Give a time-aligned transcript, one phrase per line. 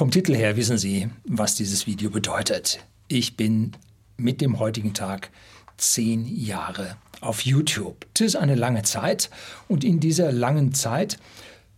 [0.00, 2.80] Vom Titel her wissen Sie, was dieses Video bedeutet.
[3.08, 3.72] Ich bin
[4.16, 5.28] mit dem heutigen Tag
[5.76, 8.06] zehn Jahre auf YouTube.
[8.14, 9.28] Das ist eine lange Zeit
[9.68, 11.18] und in dieser langen Zeit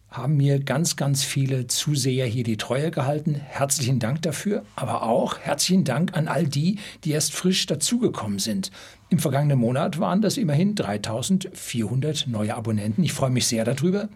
[0.09, 3.35] haben mir ganz, ganz viele Zuseher hier die Treue gehalten.
[3.35, 8.71] Herzlichen Dank dafür, aber auch herzlichen Dank an all die, die erst frisch dazugekommen sind.
[9.09, 13.03] Im vergangenen Monat waren das immerhin 3400 neue Abonnenten.
[13.03, 14.09] Ich freue mich sehr darüber.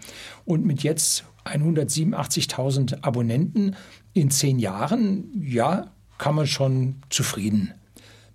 [0.45, 3.77] Und mit jetzt 187.000 Abonnenten
[4.13, 7.73] in zehn Jahren, ja, kann man schon zufrieden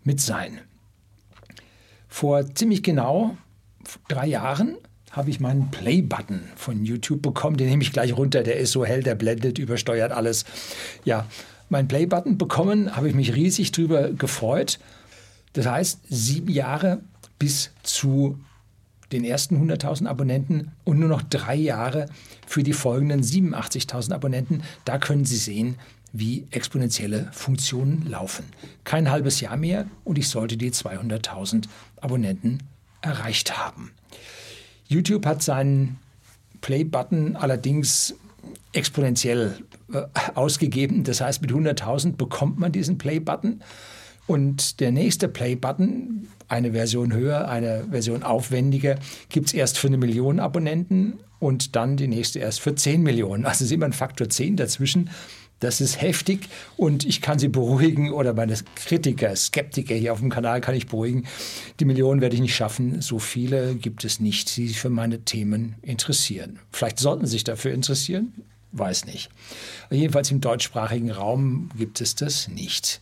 [0.03, 0.59] mit sein.
[2.07, 3.37] Vor ziemlich genau
[4.07, 4.75] drei Jahren
[5.11, 7.57] habe ich meinen Play-Button von YouTube bekommen.
[7.57, 8.43] Den nehme ich gleich runter.
[8.43, 10.45] Der ist so hell, der blendet, übersteuert alles.
[11.03, 11.25] Ja,
[11.69, 14.79] meinen Play-Button bekommen, habe ich mich riesig drüber gefreut.
[15.53, 17.01] Das heißt, sieben Jahre
[17.39, 18.39] bis zu
[19.11, 22.07] den ersten 100.000 Abonnenten und nur noch drei Jahre
[22.47, 24.63] für die folgenden 87.000 Abonnenten.
[24.85, 25.75] Da können Sie sehen,
[26.13, 28.45] wie exponentielle Funktionen laufen.
[28.83, 31.65] Kein halbes Jahr mehr und ich sollte die 200.000
[32.01, 32.59] Abonnenten
[33.01, 33.91] erreicht haben.
[34.87, 35.99] YouTube hat seinen
[36.59, 38.15] Play-Button allerdings
[38.73, 39.57] exponentiell
[39.93, 40.03] äh,
[40.35, 41.03] ausgegeben.
[41.03, 43.61] Das heißt, mit 100.000 bekommt man diesen Play-Button.
[44.27, 48.97] Und der nächste Play-Button, eine Version höher, eine Version aufwendiger,
[49.29, 53.45] gibt es erst für eine Million Abonnenten und dann die nächste erst für 10 Millionen.
[53.45, 55.09] Also ist immer ein Faktor 10 dazwischen.
[55.61, 60.31] Das ist heftig und ich kann Sie beruhigen oder meine Kritiker, Skeptiker hier auf dem
[60.31, 61.27] Kanal kann ich beruhigen.
[61.79, 62.99] Die Millionen werde ich nicht schaffen.
[63.01, 66.57] So viele gibt es nicht, die sich für meine Themen interessieren.
[66.71, 68.33] Vielleicht sollten Sie sich dafür interessieren,
[68.71, 69.29] weiß nicht.
[69.91, 72.99] Jedenfalls im deutschsprachigen Raum gibt es das nicht.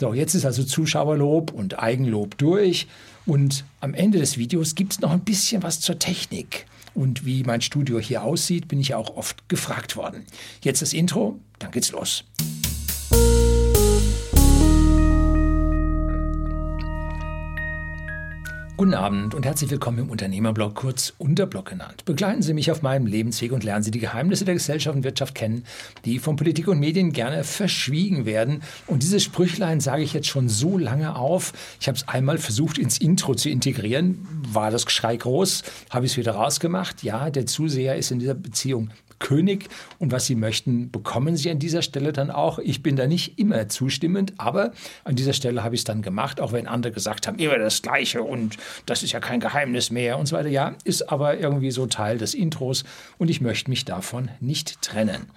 [0.00, 2.88] So, jetzt ist also Zuschauerlob und Eigenlob durch
[3.26, 6.66] und am Ende des Videos gibt es noch ein bisschen was zur Technik.
[6.94, 10.24] Und wie mein Studio hier aussieht, bin ich auch oft gefragt worden.
[10.62, 12.24] Jetzt das Intro, dann geht's los.
[18.76, 22.04] Guten Abend und herzlich willkommen im Unternehmerblog, kurz Unterblog genannt.
[22.06, 25.36] Begleiten Sie mich auf meinem Lebensweg und lernen Sie die Geheimnisse der Gesellschaft und Wirtschaft
[25.36, 25.64] kennen,
[26.04, 28.62] die von Politik und Medien gerne verschwiegen werden.
[28.88, 31.52] Und dieses Sprüchlein sage ich jetzt schon so lange auf.
[31.80, 36.12] Ich habe es einmal versucht ins Intro zu integrieren, war das Geschrei groß, habe ich
[36.12, 37.04] es wieder rausgemacht.
[37.04, 38.90] Ja, der Zuseher ist in dieser Beziehung
[39.24, 39.68] König
[39.98, 42.58] und was Sie möchten, bekommen Sie an dieser Stelle dann auch.
[42.58, 46.42] Ich bin da nicht immer zustimmend, aber an dieser Stelle habe ich es dann gemacht,
[46.42, 50.18] auch wenn andere gesagt haben, immer das Gleiche und das ist ja kein Geheimnis mehr
[50.18, 50.50] und so weiter.
[50.50, 52.84] Ja, ist aber irgendwie so Teil des Intros
[53.16, 55.30] und ich möchte mich davon nicht trennen.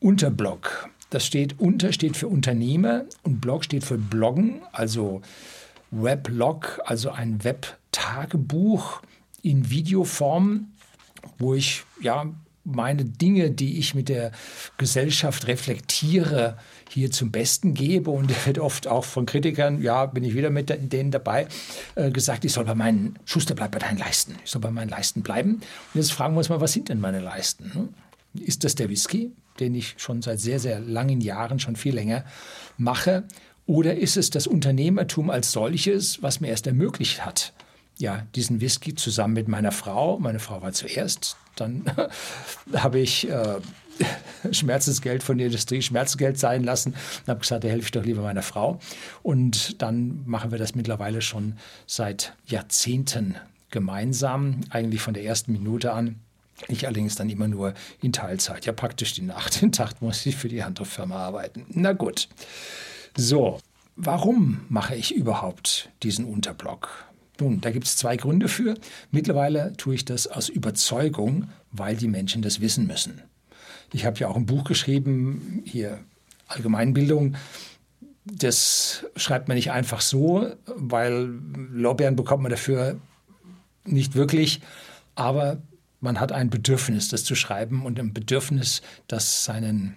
[0.00, 0.88] Unterblog.
[1.10, 5.20] Das steht unter steht für Unternehmer und Blog steht für Bloggen, also
[5.90, 9.02] Weblog, also ein Webtagebuch
[9.42, 10.72] in Videoform,
[11.38, 12.32] wo ich ja
[12.64, 14.32] meine Dinge, die ich mit der
[14.78, 16.56] Gesellschaft reflektiere,
[16.88, 18.10] hier zum Besten gebe.
[18.10, 21.48] Und er wird oft auch von Kritikern, ja, bin ich wieder mit denen dabei,
[21.94, 24.36] äh, gesagt, ich soll bei meinen, Schuster bleibt bei deinen Leisten.
[24.44, 25.54] Ich soll bei meinen Leisten bleiben.
[25.54, 25.62] Und
[25.94, 27.72] jetzt fragen wir uns mal, was sind denn meine Leisten?
[27.74, 27.88] Hm?
[28.40, 32.24] Ist das der Whisky, den ich schon seit sehr, sehr langen Jahren, schon viel länger
[32.78, 33.24] mache?
[33.66, 37.52] Oder ist es das Unternehmertum als solches, was mir erst ermöglicht hat,
[37.98, 40.18] ja, diesen Whisky zusammen mit meiner Frau.
[40.18, 41.36] Meine Frau war zuerst.
[41.56, 41.84] Dann
[42.74, 43.60] habe ich äh,
[44.52, 48.22] Schmerzensgeld von der Industrie Schmerzgeld sein lassen und habe gesagt, da helfe ich doch lieber
[48.22, 48.78] meiner Frau.
[49.22, 53.36] Und dann machen wir das mittlerweile schon seit Jahrzehnten
[53.70, 56.16] gemeinsam, eigentlich von der ersten Minute an.
[56.68, 58.66] Ich allerdings dann immer nur in Teilzeit.
[58.66, 59.62] Ja, praktisch die Nacht.
[59.62, 61.66] Den Tag muss ich für die andere Firma arbeiten.
[61.70, 62.28] Na gut.
[63.16, 63.58] So,
[63.96, 67.06] warum mache ich überhaupt diesen Unterblock?
[67.42, 68.74] Nun, da gibt es zwei Gründe für.
[69.10, 73.20] Mittlerweile tue ich das aus Überzeugung, weil die Menschen das wissen müssen.
[73.92, 75.98] Ich habe ja auch ein Buch geschrieben, hier
[76.46, 77.34] Allgemeinbildung.
[78.24, 81.34] Das schreibt man nicht einfach so, weil
[81.72, 83.00] Lorbeeren bekommt man dafür
[83.84, 84.60] nicht wirklich.
[85.16, 85.60] Aber
[85.98, 89.96] man hat ein Bedürfnis, das zu schreiben und ein Bedürfnis, das seinen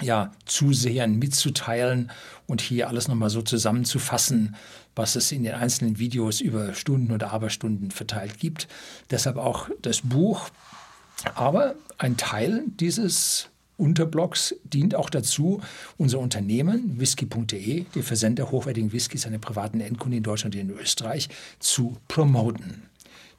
[0.00, 2.10] ja, Zusehern mitzuteilen
[2.46, 4.56] und hier alles nochmal so zusammenzufassen,
[4.94, 8.68] was es in den einzelnen Videos über Stunden oder Aberstunden verteilt gibt.
[9.10, 10.50] Deshalb auch das Buch.
[11.34, 15.60] Aber ein Teil dieses Unterblocks dient auch dazu,
[15.96, 20.70] unser Unternehmen whisky.de, der Versender hochwertigen Whiskys an den privaten Endkunden in Deutschland und in
[20.70, 21.28] Österreich,
[21.58, 22.82] zu promoten.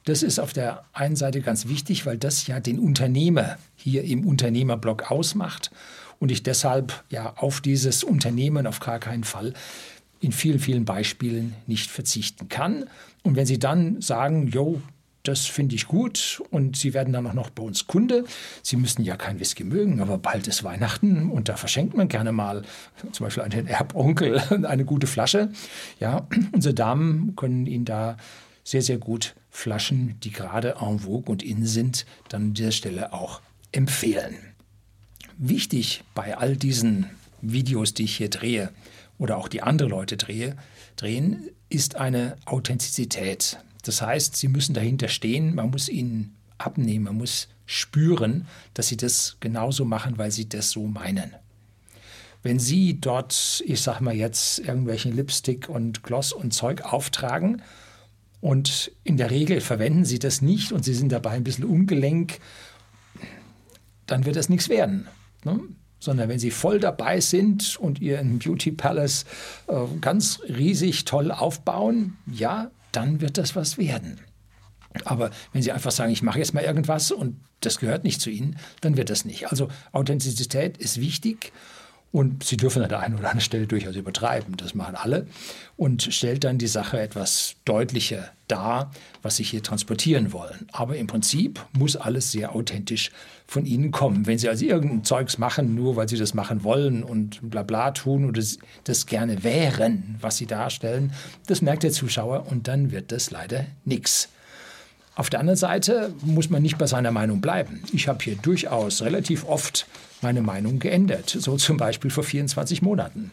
[0.04, 4.26] Das ist auf der einen Seite ganz wichtig, weil das ja den Unternehmer hier im
[4.26, 5.70] Unternehmerblock ausmacht
[6.18, 9.54] und ich deshalb ja auf dieses Unternehmen auf gar keinen Fall
[10.20, 12.86] in vielen, vielen Beispielen nicht verzichten kann.
[13.22, 14.80] Und wenn Sie dann sagen, jo,
[15.24, 18.24] das finde ich gut und Sie werden dann auch noch bei uns Kunde.
[18.62, 22.30] Sie müssen ja kein Whisky mögen, aber bald ist Weihnachten und da verschenkt man gerne
[22.30, 22.62] mal
[23.12, 25.50] zum Beispiel an den Erbonkel eine gute Flasche.
[25.98, 28.18] Ja, unsere Damen können Ihnen da
[28.64, 33.12] sehr, sehr gut Flaschen, die gerade en vogue und in sind, dann an dieser Stelle
[33.12, 33.40] auch
[33.72, 34.36] empfehlen.
[35.38, 37.08] Wichtig bei all diesen
[37.40, 38.70] Videos, die ich hier drehe
[39.18, 40.56] oder auch die andere Leute drehe,
[40.96, 43.58] drehen, ist eine Authentizität.
[43.82, 48.96] Das heißt, sie müssen dahinter stehen, man muss ihnen abnehmen, man muss spüren, dass sie
[48.96, 51.34] das genauso machen, weil sie das so meinen.
[52.44, 57.62] Wenn Sie dort, ich sag mal jetzt, irgendwelchen Lipstick und Gloss und Zeug auftragen
[58.42, 62.40] und in der Regel verwenden Sie das nicht und Sie sind dabei ein bisschen ungelenk,
[64.04, 65.08] dann wird das nichts werden.
[65.42, 65.58] Ne?
[66.04, 69.24] Sondern wenn Sie voll dabei sind und Ihren Beauty Palace
[69.68, 74.20] äh, ganz riesig toll aufbauen, ja, dann wird das was werden.
[75.06, 78.28] Aber wenn Sie einfach sagen, ich mache jetzt mal irgendwas und das gehört nicht zu
[78.28, 79.50] Ihnen, dann wird das nicht.
[79.50, 81.52] Also Authentizität ist wichtig
[82.14, 85.26] und Sie dürfen an der einen oder anderen Stelle durchaus übertreiben, das machen alle,
[85.76, 90.68] und stellt dann die Sache etwas deutlicher dar, was Sie hier transportieren wollen.
[90.70, 93.10] Aber im Prinzip muss alles sehr authentisch
[93.48, 94.28] von Ihnen kommen.
[94.28, 97.90] Wenn Sie also irgendein Zeugs machen, nur weil Sie das machen wollen und bla bla
[97.90, 98.40] tun oder
[98.84, 101.12] das gerne wären, was Sie darstellen,
[101.48, 104.28] das merkt der Zuschauer und dann wird das leider nichts.
[105.16, 107.82] Auf der anderen Seite muss man nicht bei seiner Meinung bleiben.
[107.92, 109.86] Ich habe hier durchaus relativ oft
[110.22, 113.30] meine Meinung geändert, so zum Beispiel vor 24 Monaten.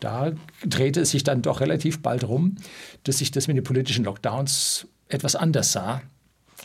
[0.00, 0.32] Da
[0.64, 2.56] drehte es sich dann doch relativ bald rum,
[3.02, 6.02] dass ich das mit den politischen Lockdowns etwas anders sah,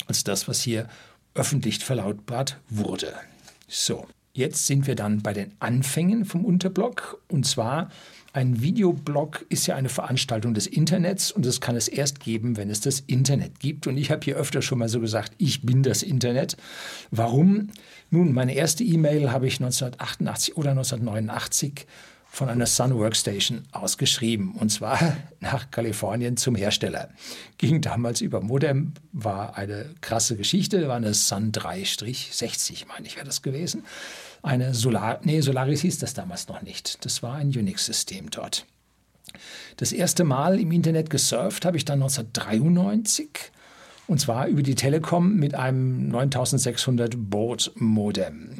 [0.05, 0.87] als das, was hier
[1.33, 3.13] öffentlich verlautbart wurde.
[3.67, 7.89] So, jetzt sind wir dann bei den Anfängen vom Unterblock und zwar
[8.35, 12.71] ein Videoblog ist ja eine Veranstaltung des Internets und das kann es erst geben, wenn
[12.71, 13.85] es das Internet gibt.
[13.85, 16.57] Und ich habe hier öfter schon mal so gesagt, ich bin das Internet.
[17.11, 17.69] Warum?
[18.09, 21.85] Nun, meine erste E-Mail habe ich 1988 oder 1989
[22.33, 24.99] von einer Sun Workstation ausgeschrieben und zwar
[25.39, 27.09] nach Kalifornien zum Hersteller.
[27.57, 33.25] Ging damals über Modem, war eine krasse Geschichte, war eine Sun 3-60, meine ich, wäre
[33.25, 33.83] das gewesen
[34.43, 37.03] eine Solar, nee, Solaris hieß das damals noch nicht.
[37.05, 38.65] Das war ein Unix-System dort.
[39.77, 43.29] Das erste Mal im Internet gesurft habe ich dann 1993
[44.05, 48.57] und zwar über die Telekom mit einem 9600 Baud Modem.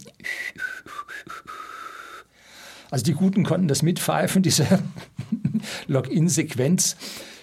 [2.94, 4.68] Also die Guten konnten das mitpfeifen, diese
[5.88, 6.96] Login-Sequenz,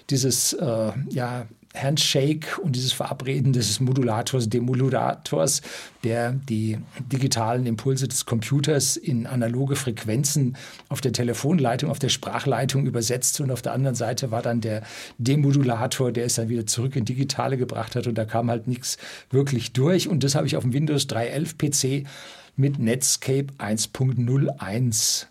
[0.09, 5.63] dieses äh, ja, Handshake und dieses Verabreden des Modulators, Demodulators,
[6.05, 6.79] der die
[7.11, 10.57] digitalen Impulse des Computers in analoge Frequenzen
[10.89, 13.41] auf der Telefonleitung, auf der Sprachleitung übersetzt.
[13.41, 14.85] Und auf der anderen Seite war dann der
[15.19, 18.07] Demodulator, der es dann wieder zurück in digitale gebracht hat.
[18.07, 18.99] Und da kam halt nichts
[19.31, 20.07] wirklich durch.
[20.07, 22.07] Und das habe ich auf dem Windows 3.11 PC
[22.55, 25.27] mit Netscape 1.01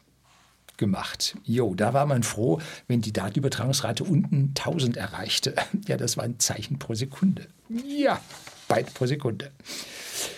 [0.79, 1.37] gemacht.
[1.43, 5.53] Jo, da war man froh, wenn die Datenübertragungsrate unten 1000 erreichte.
[5.87, 7.47] Ja, das war ein Zeichen pro Sekunde.
[7.85, 8.19] Ja,
[8.67, 9.51] Byte pro Sekunde.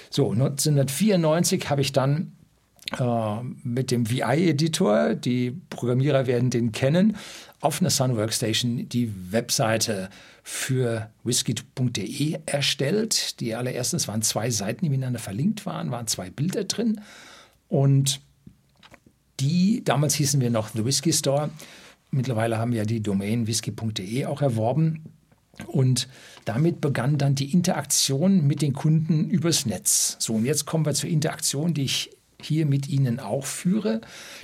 [0.10, 2.34] So, 1994 habe ich dann
[2.98, 7.18] äh, mit dem VI-Editor, die Programmierer werden den kennen,
[7.62, 10.10] auf einer Sun Workstation die Webseite
[10.44, 13.40] für whisky.de erstellt.
[13.40, 17.02] Die allererstens waren zwei Seiten, die miteinander verlinkt waren, waren zwei Bilder drin.
[17.68, 18.22] Und
[19.42, 21.50] die, damals hießen wir noch The Whisky Store,
[22.12, 25.04] mittlerweile haben wir die Domain whisky.de auch erworben.
[25.68, 26.08] Und
[26.46, 30.16] damit begann dann die Interaktion mit den Kunden übers Netz.
[30.20, 34.02] So, und jetzt kommen wir zur Interaktion, die ich hier mit Ihnen auch führe.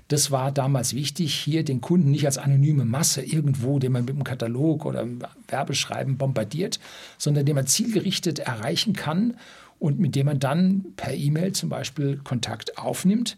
[0.08, 4.14] Das war damals wichtig, hier den Kunden nicht als anonyme Masse irgendwo, den man mit
[4.14, 6.80] einem Katalog oder einem Werbeschreiben bombardiert,
[7.18, 9.36] sondern den man zielgerichtet erreichen kann
[9.80, 13.38] und mit dem man dann per E-Mail zum Beispiel Kontakt aufnimmt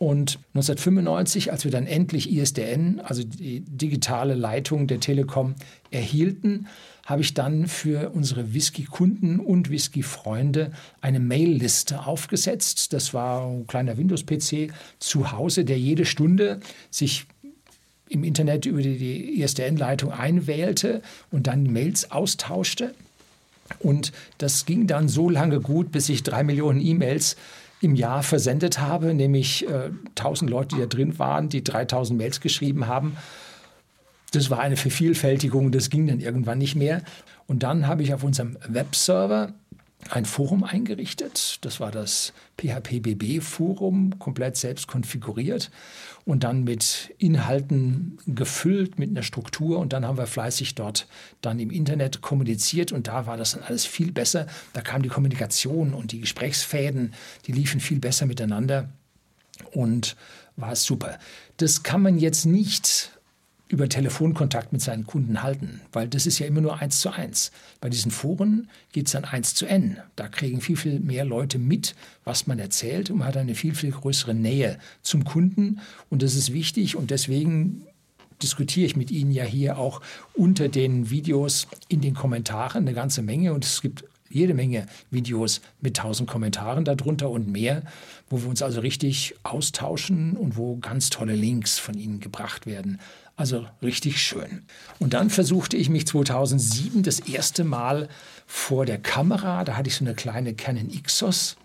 [0.00, 5.56] und 1995, als wir dann endlich ISDN, also die digitale Leitung der Telekom,
[5.90, 6.68] erhielten,
[7.04, 12.94] habe ich dann für unsere Whisky-Kunden und Whisky-Freunde eine Mail-Liste aufgesetzt.
[12.94, 17.26] Das war ein kleiner Windows-PC zu Hause, der jede Stunde sich
[18.08, 22.94] im Internet über die ISDN-Leitung einwählte und dann Mails austauschte.
[23.80, 27.36] Und das ging dann so lange gut, bis ich drei Millionen E-Mails
[27.80, 32.40] im Jahr versendet habe, nämlich äh, 1000 Leute, die da drin waren, die 3000 Mails
[32.40, 33.16] geschrieben haben.
[34.32, 37.02] Das war eine Vervielfältigung, das ging dann irgendwann nicht mehr.
[37.46, 39.54] Und dann habe ich auf unserem Webserver
[40.08, 41.58] ein Forum eingerichtet.
[41.60, 45.70] Das war das PHPBB-Forum, komplett selbst konfiguriert
[46.24, 49.78] und dann mit Inhalten gefüllt, mit einer Struktur.
[49.78, 51.06] Und dann haben wir fleißig dort
[51.42, 54.46] dann im Internet kommuniziert und da war das dann alles viel besser.
[54.72, 57.14] Da kam die Kommunikation und die Gesprächsfäden,
[57.46, 58.88] die liefen viel besser miteinander
[59.72, 60.16] und
[60.56, 61.18] war super.
[61.58, 63.12] Das kann man jetzt nicht
[63.70, 67.52] über Telefonkontakt mit seinen Kunden halten, weil das ist ja immer nur eins zu eins.
[67.80, 69.98] Bei diesen Foren geht es dann eins zu n.
[70.16, 73.74] Da kriegen viel, viel mehr Leute mit, was man erzählt und man hat eine viel,
[73.74, 77.86] viel größere Nähe zum Kunden und das ist wichtig und deswegen
[78.42, 80.00] diskutiere ich mit Ihnen ja hier auch
[80.34, 85.60] unter den Videos in den Kommentaren eine ganze Menge und es gibt jede Menge Videos
[85.80, 87.82] mit tausend Kommentaren darunter und mehr,
[88.28, 93.00] wo wir uns also richtig austauschen und wo ganz tolle Links von Ihnen gebracht werden.
[93.40, 94.64] Also richtig schön.
[94.98, 98.10] Und dann versuchte ich mich 2007 das erste Mal
[98.46, 99.64] vor der Kamera.
[99.64, 101.56] Da hatte ich so eine kleine Canon Ixos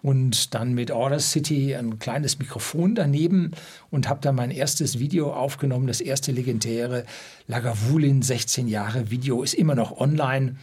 [0.00, 3.50] und dann mit Order City ein kleines Mikrofon daneben
[3.90, 7.04] und habe dann mein erstes Video aufgenommen, das erste legendäre
[7.48, 10.54] Lagavulin 16 Jahre Video ist immer noch online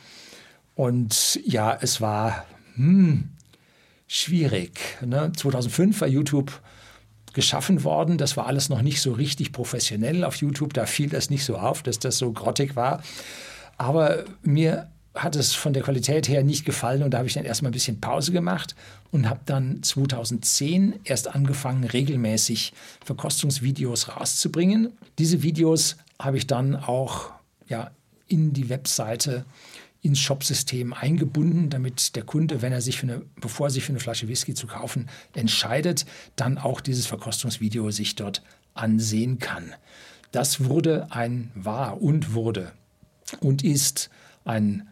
[0.76, 2.46] und ja, es war
[2.76, 3.26] hm,
[4.08, 4.80] schwierig.
[5.06, 5.34] Ne?
[5.36, 6.62] 2005 war YouTube
[7.36, 8.18] geschaffen worden.
[8.18, 10.74] Das war alles noch nicht so richtig professionell auf YouTube.
[10.74, 13.04] Da fiel das nicht so auf, dass das so grottig war.
[13.78, 17.46] Aber mir hat es von der Qualität her nicht gefallen und da habe ich dann
[17.46, 18.76] erstmal ein bisschen Pause gemacht
[19.12, 22.74] und habe dann 2010 erst angefangen, regelmäßig
[23.06, 24.92] Verkostungsvideos rauszubringen.
[25.18, 27.32] Diese Videos habe ich dann auch
[27.68, 27.92] ja,
[28.28, 29.46] in die Webseite
[30.06, 33.92] ins Shopsystem eingebunden, damit der Kunde, wenn er sich für eine, bevor er sich für
[33.92, 38.44] eine Flasche Whisky zu kaufen entscheidet, dann auch dieses Verkostungsvideo sich dort
[38.76, 39.74] ansehen kann.
[40.32, 42.72] Das wurde ein, war und wurde
[43.40, 44.10] und ist
[44.44, 44.88] ein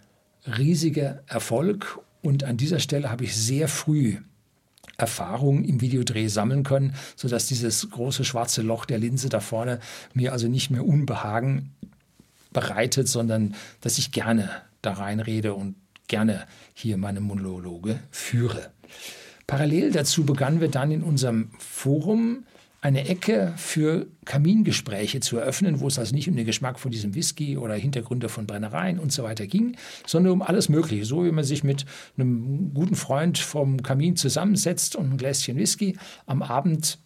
[0.45, 1.99] riesiger Erfolg.
[2.21, 4.17] Und an dieser Stelle habe ich sehr früh
[4.97, 9.79] Erfahrung im Videodreh sammeln können, sodass dieses große schwarze Loch der Linse da vorne
[10.13, 11.71] mir also nicht mehr Unbehagen
[12.51, 14.49] bereitet, sondern dass ich gerne
[14.83, 15.75] da reinrede und
[16.07, 18.71] gerne hier meine Monologe führe.
[19.47, 22.45] Parallel dazu begannen wir dann in unserem Forum
[22.81, 27.15] eine Ecke für Kamingespräche zu eröffnen, wo es also nicht um den Geschmack von diesem
[27.15, 31.05] Whisky oder Hintergründe von Brennereien und so weiter ging, sondern um alles Mögliche.
[31.05, 31.85] So wie man sich mit
[32.17, 36.99] einem guten Freund vom Kamin zusammensetzt und ein Gläschen Whisky am Abend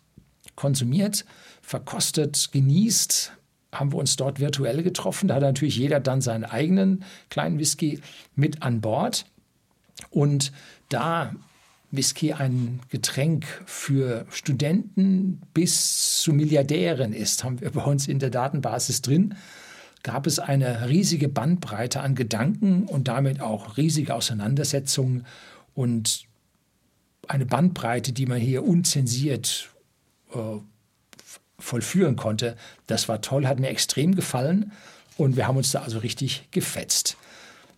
[0.55, 1.25] konsumiert,
[1.61, 3.36] verkostet, genießt,
[3.71, 5.27] haben wir uns dort virtuell getroffen.
[5.27, 7.99] Da hat natürlich jeder dann seinen eigenen kleinen Whisky
[8.35, 9.25] mit an Bord.
[10.09, 10.51] Und
[10.89, 11.33] da
[11.91, 18.29] Whisky ein Getränk für Studenten bis zu Milliardären ist, haben wir bei uns in der
[18.29, 19.35] Datenbasis drin,
[20.03, 25.25] gab es eine riesige Bandbreite an Gedanken und damit auch riesige Auseinandersetzungen
[25.73, 26.25] und
[27.27, 29.69] eine Bandbreite, die man hier unzensiert
[30.33, 30.59] äh,
[31.59, 32.55] vollführen konnte.
[32.85, 34.71] Das war toll, hat mir extrem gefallen
[35.17, 37.17] und wir haben uns da also richtig gefetzt.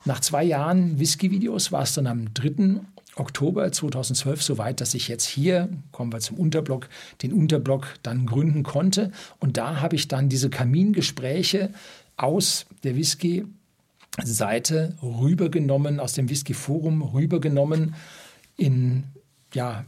[0.05, 2.81] Nach zwei Jahren Whisky-Videos war es dann am 3.
[3.15, 6.87] Oktober 2012 soweit, dass ich jetzt hier, kommen wir zum Unterblock,
[7.21, 9.11] den Unterblock dann gründen konnte.
[9.39, 11.71] Und da habe ich dann diese Kamingespräche
[12.15, 17.95] aus der Whisky-Seite rübergenommen, aus dem Whisky-Forum rübergenommen
[18.55, 19.03] in
[19.53, 19.85] ja,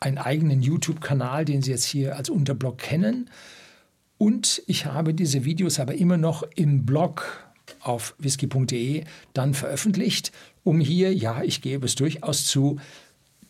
[0.00, 3.30] einen eigenen YouTube-Kanal, den Sie jetzt hier als Unterblog kennen.
[4.18, 7.46] Und ich habe diese Videos aber immer noch im Blog
[7.80, 10.32] auf whisky.de dann veröffentlicht,
[10.64, 12.78] um hier, ja, ich gebe es durchaus zu,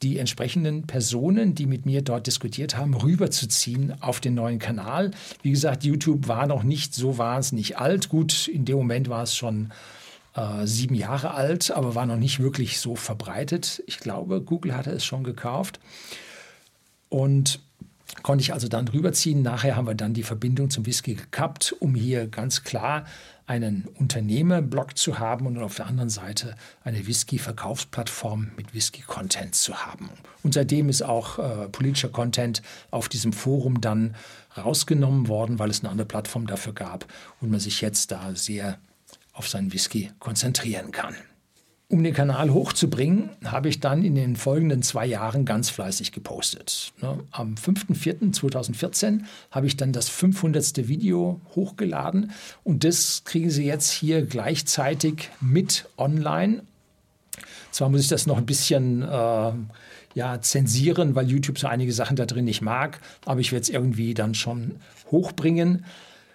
[0.03, 5.13] die entsprechenden Personen, die mit mir dort diskutiert haben, rüberzuziehen auf den neuen Kanal.
[5.43, 8.09] Wie gesagt, YouTube war noch nicht so wahnsinnig alt.
[8.09, 9.73] Gut, in dem Moment war es schon
[10.35, 13.83] äh, sieben Jahre alt, aber war noch nicht wirklich so verbreitet.
[13.87, 15.81] Ich glaube, Google hatte es schon gekauft.
[17.17, 17.61] Und
[18.23, 19.41] konnte ich also dann rüberziehen.
[19.41, 23.07] Nachher haben wir dann die Verbindung zum Whisky gekappt, um hier ganz klar
[23.47, 30.11] einen Unternehmerblock zu haben und auf der anderen Seite eine Whisky-Verkaufsplattform mit Whisky-Content zu haben.
[30.43, 34.15] Und seitdem ist auch äh, politischer Content auf diesem Forum dann
[34.55, 37.07] rausgenommen worden, weil es eine andere Plattform dafür gab
[37.41, 38.79] und man sich jetzt da sehr
[39.33, 41.15] auf seinen Whisky konzentrieren kann.
[41.89, 46.93] Um den Kanal hochzubringen, habe ich dann in den folgenden zwei Jahren ganz fleißig gepostet.
[47.01, 49.21] Ne, am 5.4.2014
[49.53, 50.89] habe ich dann das 500.
[50.89, 52.33] Video hochgeladen
[52.65, 56.63] und das kriegen Sie jetzt hier gleichzeitig mit online.
[57.71, 59.53] Zwar muss ich das noch ein bisschen äh,
[60.15, 63.69] ja, zensieren, weil YouTube so einige Sachen da drin nicht mag, aber ich werde es
[63.69, 64.81] irgendwie dann schon
[65.13, 65.85] hochbringen.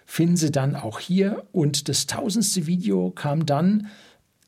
[0.06, 1.44] Finden Sie dann auch hier.
[1.52, 3.88] Und das tausendste Video kam dann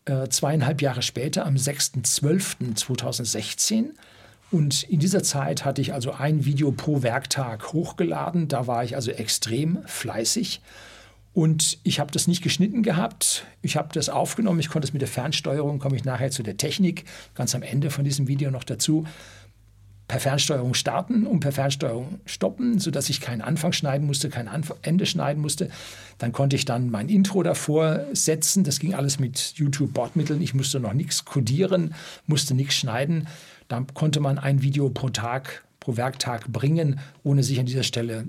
[0.04, 3.90] äh, zweieinhalb Jahre später, am 6.12.2016.
[4.50, 8.48] Und in dieser Zeit hatte ich also ein Video pro Werktag hochgeladen.
[8.48, 10.60] Da war ich also extrem fleißig.
[11.32, 13.44] Und ich habe das nicht geschnitten gehabt.
[13.60, 14.60] Ich habe das aufgenommen.
[14.60, 17.90] Ich konnte es mit der Fernsteuerung, komme ich nachher zu der Technik, ganz am Ende
[17.90, 19.04] von diesem Video noch dazu
[20.06, 24.48] per Fernsteuerung starten und per Fernsteuerung stoppen, sodass ich keinen Anfang schneiden musste, kein
[24.82, 25.70] Ende schneiden musste.
[26.18, 28.64] Dann konnte ich dann mein Intro davor setzen.
[28.64, 30.42] Das ging alles mit YouTube-Bordmitteln.
[30.42, 31.94] Ich musste noch nichts codieren,
[32.26, 33.28] musste nichts schneiden.
[33.68, 38.26] Dann konnte man ein Video pro Tag, pro Werktag bringen, ohne sich an dieser Stelle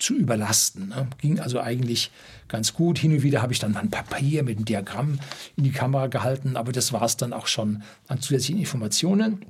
[0.00, 0.88] zu überlasten.
[0.88, 1.06] Ne?
[1.18, 2.10] Ging also eigentlich
[2.48, 2.98] ganz gut.
[2.98, 5.20] Hin und wieder habe ich dann ein Papier mit einem Diagramm
[5.56, 9.44] in die Kamera gehalten, aber das war es dann auch schon an zusätzlichen Informationen.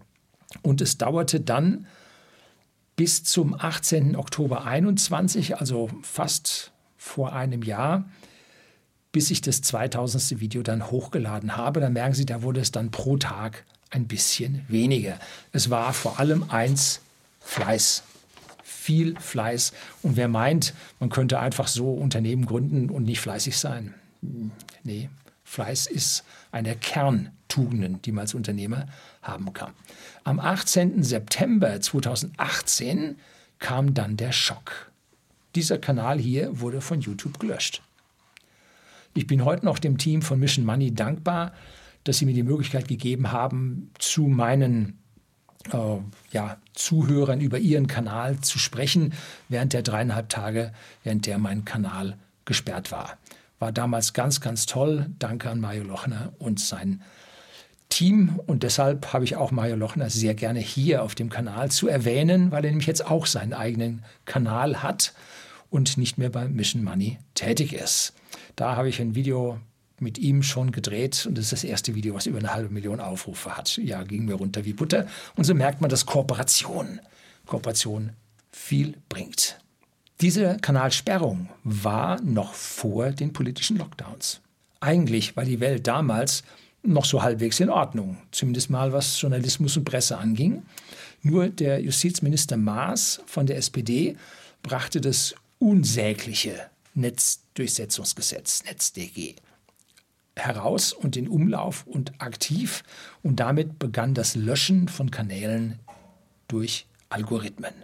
[0.63, 1.87] Und es dauerte dann
[2.97, 4.17] bis zum 18.
[4.17, 8.05] Oktober 21, also fast vor einem Jahr,
[9.13, 10.41] bis ich das 2000.
[10.41, 11.81] Video dann hochgeladen habe.
[11.81, 15.19] Da merken Sie, da wurde es dann pro Tag ein bisschen weniger.
[15.53, 17.01] Es war vor allem eins
[17.41, 18.03] Fleiß.
[18.63, 19.73] Viel Fleiß.
[20.03, 24.51] Und wer meint, man könnte einfach so Unternehmen gründen und nicht fleißig sein, hm,
[24.83, 25.09] nee,
[25.45, 26.77] Fleiß ist eine
[27.55, 28.87] Kerntugenden, die man als Unternehmer
[29.23, 29.73] haben kann.
[30.25, 31.03] Am 18.
[31.03, 33.17] September 2018
[33.59, 34.91] kam dann der Schock.
[35.55, 37.83] Dieser Kanal hier wurde von YouTube gelöscht.
[39.15, 41.53] Ich bin heute noch dem Team von Mission Money dankbar,
[42.03, 44.99] dass sie mir die Möglichkeit gegeben haben, zu meinen
[45.73, 45.99] äh,
[46.33, 49.15] ja, Zuhörern über ihren Kanal zu sprechen,
[49.49, 50.73] während der dreieinhalb Tage,
[51.05, 53.17] während der mein Kanal gesperrt war.
[53.61, 55.07] War damals ganz, ganz toll.
[55.21, 57.01] Danke an Mario Lochner und sein
[57.95, 58.41] Team.
[58.47, 62.51] Und deshalb habe ich auch Mario Lochner sehr gerne hier auf dem Kanal zu erwähnen,
[62.51, 65.15] weil er nämlich jetzt auch seinen eigenen Kanal hat
[65.71, 68.13] und nicht mehr bei Mission Money tätig ist.
[68.57, 69.61] Da habe ich ein Video
[70.01, 72.99] mit ihm schon gedreht und das ist das erste Video, was über eine halbe Million
[72.99, 73.77] Aufrufe hat.
[73.77, 75.07] Ja, ging mir runter wie Butter.
[75.37, 77.01] Und so merkt man, dass Kooperation,
[77.47, 78.11] Kooperation
[78.51, 79.61] viel bringt.
[80.21, 84.41] Diese Kanalsperrung war noch vor den politischen Lockdowns.
[84.81, 86.43] Eigentlich war die Welt damals
[86.85, 90.63] noch so halbwegs in Ordnung, zumindest mal was Journalismus und Presse anging.
[91.23, 94.17] Nur der Justizminister Maas von der SPD
[94.63, 96.55] brachte das unsägliche
[96.95, 99.37] Netzdurchsetzungsgesetz, NetzDG,
[100.37, 102.83] heraus und in Umlauf und aktiv.
[103.23, 105.79] Und damit begann das Löschen von Kanälen
[106.49, 107.75] durch Algorithmen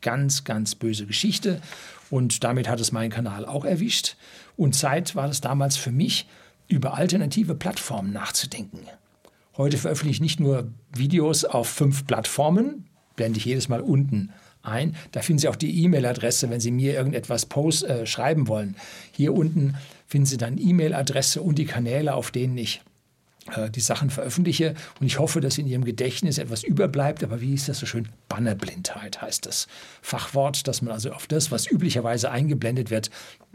[0.00, 1.60] ganz, ganz böse Geschichte.
[2.10, 4.16] Und damit hat es meinen Kanal auch erwischt.
[4.56, 6.26] Und Zeit war es damals für mich,
[6.70, 8.80] über alternative Plattformen nachzudenken.
[9.56, 14.94] Heute veröffentliche ich nicht nur Videos auf fünf Plattformen, blende ich jedes Mal unten ein.
[15.12, 18.76] Da finden Sie auch die E-Mail-Adresse, wenn Sie mir irgendetwas post, äh, schreiben wollen.
[19.12, 22.82] Hier unten finden Sie dann E-Mail-Adresse und die Kanäle, auf denen ich
[23.56, 24.74] äh, die Sachen veröffentliche.
[25.00, 27.24] Und ich hoffe, dass in Ihrem Gedächtnis etwas überbleibt.
[27.24, 28.08] Aber wie ist das so schön?
[28.28, 29.66] Bannerblindheit heißt das
[30.02, 33.10] Fachwort, dass man also auf das, was üblicherweise eingeblendet wird,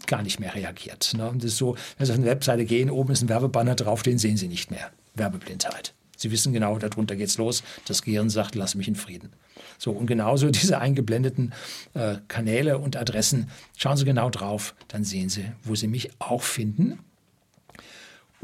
[0.08, 1.14] gar nicht mehr reagiert.
[1.16, 1.30] Ne?
[1.30, 4.04] Und das ist so, wenn Sie auf eine Webseite gehen, oben ist ein Werbebanner drauf,
[4.04, 4.92] den sehen Sie nicht mehr.
[5.16, 5.94] Werbeblindheit.
[6.18, 7.64] Sie wissen genau, darunter geht's los.
[7.88, 9.32] Das Gehirn sagt, lass mich in Frieden.
[9.78, 11.54] So, und genauso diese eingeblendeten
[11.94, 16.44] äh, Kanäle und Adressen, schauen Sie genau drauf, dann sehen Sie, wo Sie mich auch
[16.44, 17.00] finden.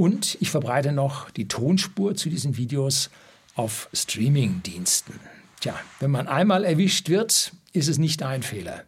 [0.02, 3.12] Und ich verbreite noch die Tonspur zu diesen Videos
[3.54, 5.14] auf Streaming-Diensten.
[5.60, 8.82] Tja, wenn man einmal erwischt wird, ist es nicht ein Fehler.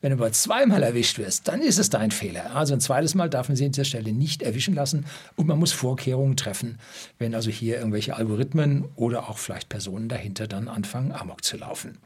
[0.00, 2.56] Wenn du aber zweimal erwischt wirst, dann ist es dein Fehler.
[2.56, 5.56] Also ein zweites Mal darf man sie an dieser Stelle nicht erwischen lassen und man
[5.56, 6.80] muss Vorkehrungen treffen,
[7.20, 11.96] wenn also hier irgendwelche Algorithmen oder auch vielleicht Personen dahinter dann anfangen, amok zu laufen.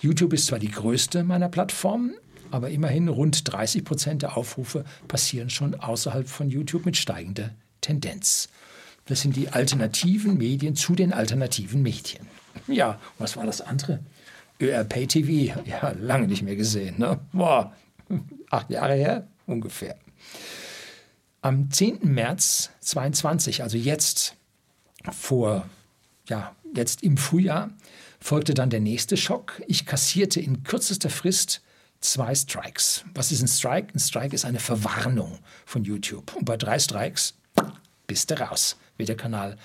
[0.00, 2.12] YouTube ist zwar die größte meiner Plattformen,
[2.50, 8.48] aber immerhin rund 30 Prozent der Aufrufe passieren schon außerhalb von YouTube mit steigender Tendenz.
[9.06, 12.26] Das sind die alternativen Medien zu den alternativen Medien.
[12.66, 14.00] Ja, was war das andere?
[14.60, 16.98] ÖRP TV, ja, lange nicht mehr gesehen.
[16.98, 17.18] Ne?
[17.32, 17.74] Boah,
[18.50, 19.96] acht Jahre her ungefähr.
[21.42, 22.00] Am 10.
[22.02, 24.36] März 22, also jetzt
[25.10, 25.68] vor,
[26.28, 27.70] ja, jetzt im Frühjahr,
[28.20, 29.62] folgte dann der nächste Schock.
[29.66, 31.62] Ich kassierte in kürzester Frist
[32.00, 33.04] zwei Strikes.
[33.14, 33.94] Was ist ein Strike?
[33.94, 36.36] Ein Strike ist eine Verwarnung von YouTube.
[36.36, 37.34] Und bei drei Strikes
[38.10, 39.56] bist du raus, wird der Kanal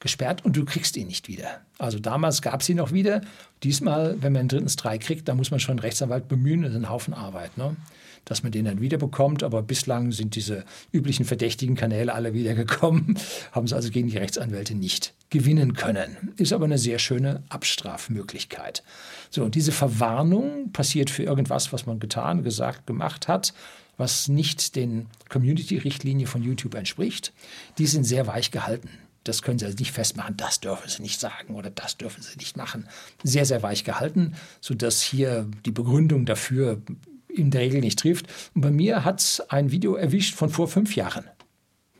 [0.00, 1.60] gesperrt und du kriegst ihn nicht wieder.
[1.78, 3.20] Also damals gab es ihn noch wieder.
[3.62, 6.72] Diesmal, wenn man einen dritten Strike kriegt, dann muss man schon einen Rechtsanwalt bemühen, das
[6.72, 7.56] ist ein Haufen Arbeit.
[7.56, 7.76] Ne?
[8.24, 9.42] dass man den dann wiederbekommt.
[9.42, 13.18] Aber bislang sind diese üblichen verdächtigen Kanäle alle wiedergekommen,
[13.52, 16.32] haben sie also gegen die Rechtsanwälte nicht gewinnen können.
[16.36, 18.82] Ist aber eine sehr schöne Abstrafmöglichkeit.
[19.30, 23.54] So, und diese Verwarnung passiert für irgendwas, was man getan, gesagt, gemacht hat,
[23.96, 27.32] was nicht den Community-Richtlinien von YouTube entspricht.
[27.78, 28.88] Die sind sehr weich gehalten.
[29.24, 32.36] Das können Sie also nicht festmachen, das dürfen Sie nicht sagen oder das dürfen Sie
[32.38, 32.88] nicht machen.
[33.22, 36.82] Sehr, sehr weich gehalten, sodass hier die Begründung dafür
[37.28, 38.26] in der Regel nicht trifft.
[38.54, 41.24] Und bei mir hat es ein Video erwischt von vor fünf Jahren.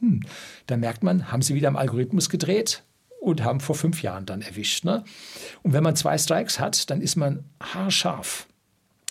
[0.00, 0.20] Hm,
[0.66, 2.82] da merkt man, haben Sie wieder am Algorithmus gedreht
[3.20, 4.84] und haben vor fünf Jahren dann erwischt.
[4.84, 5.04] Ne?
[5.62, 8.48] Und wenn man zwei Strikes hat, dann ist man haarscharf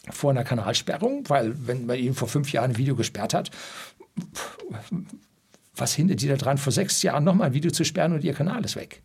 [0.10, 3.52] vor einer Kanalsperrung, weil wenn man ihn vor fünf Jahren ein Video gesperrt hat,
[5.76, 8.64] was hindert die daran, vor sechs Jahren nochmal ein Video zu sperren und ihr Kanal
[8.66, 9.02] ist weg?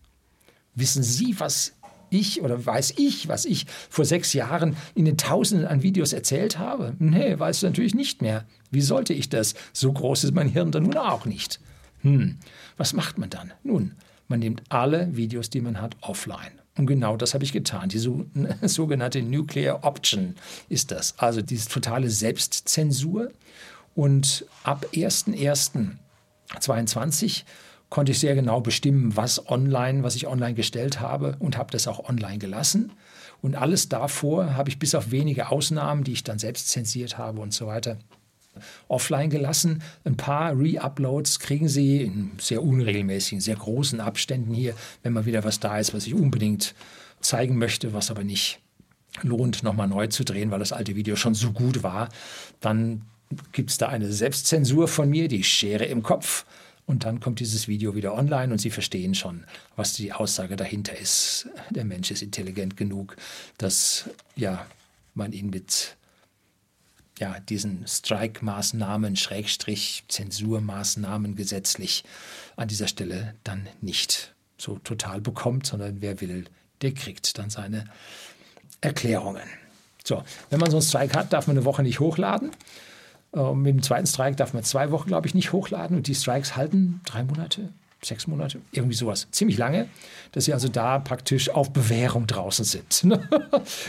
[0.75, 1.73] Wissen Sie, was
[2.11, 6.59] ich oder weiß ich, was ich vor sechs Jahren in den Tausenden an Videos erzählt
[6.59, 6.95] habe?
[6.99, 8.47] Nee, weiß natürlich nicht mehr.
[8.71, 9.55] Wie sollte ich das?
[9.73, 11.61] So groß ist mein Hirn dann nun auch nicht.
[12.03, 12.37] Hm,
[12.77, 13.53] was macht man dann?
[13.63, 13.95] Nun,
[14.29, 16.61] man nimmt alle Videos, die man hat, offline.
[16.77, 17.89] Und genau das habe ich getan.
[17.89, 18.27] Die so,
[18.63, 20.35] sogenannte Nuclear Option
[20.69, 21.17] ist das.
[21.19, 23.31] Also diese totale Selbstzensur.
[23.95, 27.45] Und ab 1.1.22
[27.89, 31.89] konnte ich sehr genau bestimmen, was online, was ich online gestellt habe und habe das
[31.89, 32.93] auch online gelassen.
[33.43, 37.41] Und alles davor habe ich bis auf wenige Ausnahmen, die ich dann selbst zensiert habe
[37.41, 37.97] und so weiter,
[38.89, 39.83] offline gelassen.
[40.05, 45.45] Ein paar Re-Uploads kriegen Sie in sehr unregelmäßigen, sehr großen Abständen hier, wenn mal wieder
[45.45, 46.75] was da ist, was ich unbedingt
[47.21, 48.61] zeigen möchte, was aber nicht
[49.23, 52.09] lohnt, nochmal neu zu drehen, weil das alte Video schon so gut war.
[52.61, 53.03] Dann
[53.53, 56.45] gibt es da eine Selbstzensur von mir, die Schere im Kopf.
[56.87, 60.97] Und dann kommt dieses Video wieder online und Sie verstehen schon, was die Aussage dahinter
[60.97, 61.49] ist.
[61.71, 63.17] Der Mensch ist intelligent genug,
[63.59, 64.65] dass ja,
[65.15, 65.97] man ihn mit
[67.19, 72.05] ja, diesen Strike-Maßnahmen, Schrägstrich, Zensurmaßnahmen gesetzlich
[72.57, 76.47] an dieser Stelle dann nicht so total bekommt, sondern wer will,
[76.83, 77.85] der kriegt dann seine
[78.81, 79.49] Erklärungen.
[80.05, 82.53] So, wenn man so einen Strike hat, darf man eine Woche nicht hochladen.
[83.35, 85.97] Äh, mit dem zweiten Strike darf man zwei Wochen, glaube ich, nicht hochladen.
[85.97, 87.71] Und die Strikes halten drei Monate,
[88.07, 89.29] sechs Monate, irgendwie sowas.
[89.31, 89.89] Ziemlich lange,
[90.33, 93.07] dass sie also da praktisch auf Bewährung draußen sind.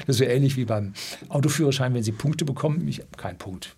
[0.06, 0.94] Das wäre ähnlich wie beim
[1.30, 2.88] Autoführerschein, wenn sie Punkte bekommen.
[2.88, 3.76] Ich habe keinen Punkt.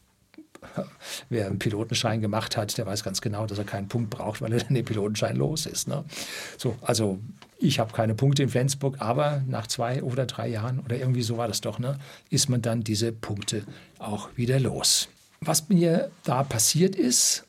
[1.30, 4.54] Wer einen Pilotenschein gemacht hat, der weiß ganz genau, dass er keinen Punkt braucht, weil
[4.54, 5.88] er dann den Pilotenschein los ist.
[5.88, 6.04] Ne?
[6.58, 7.20] So, also
[7.58, 11.38] ich habe keine Punkte in Flensburg, aber nach zwei oder drei Jahren oder irgendwie so
[11.38, 12.00] war das doch, ne,
[12.30, 13.64] ist man dann diese Punkte
[13.98, 15.10] auch wieder los.
[15.42, 17.46] Was mir da passiert ist,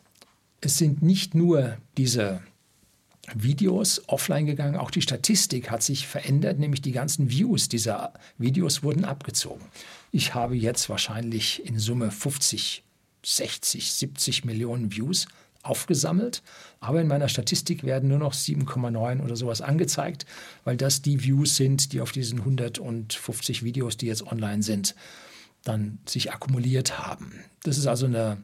[0.61, 2.41] es sind nicht nur diese
[3.35, 4.77] Videos offline gegangen.
[4.77, 9.65] Auch die Statistik hat sich verändert, nämlich die ganzen Views dieser Videos wurden abgezogen.
[10.11, 12.83] Ich habe jetzt wahrscheinlich in Summe 50,
[13.25, 15.27] 60, 70 Millionen Views
[15.63, 16.43] aufgesammelt,
[16.81, 20.25] aber in meiner Statistik werden nur noch 7,9 oder sowas angezeigt,
[20.65, 24.95] weil das die Views sind, die auf diesen 150 Videos, die jetzt online sind,
[25.65, 27.45] dann sich akkumuliert haben.
[27.63, 28.43] Das ist also ein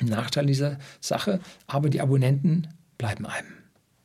[0.00, 2.66] Nachteil dieser Sache, aber die Abonnenten
[2.98, 3.61] bleiben einem.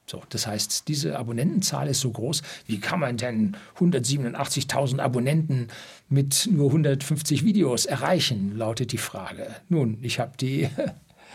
[0.09, 2.41] So, das heißt, diese Abonnentenzahl ist so groß.
[2.65, 5.67] Wie kann man denn 187.000 Abonnenten
[6.07, 9.53] mit nur 150 Videos erreichen, lautet die Frage.
[9.67, 10.69] Nun, ich habe die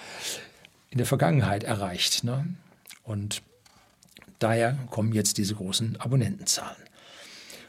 [0.90, 2.24] in der Vergangenheit erreicht.
[2.24, 2.46] Ne?
[3.02, 3.42] Und
[4.38, 6.82] daher kommen jetzt diese großen Abonnentenzahlen.